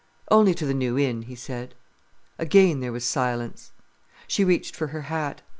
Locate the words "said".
1.35-1.75